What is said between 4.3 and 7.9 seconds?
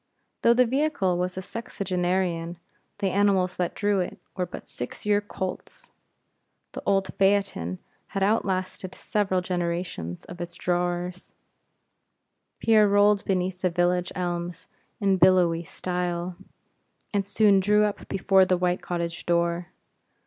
were but six year colts. The old phaeton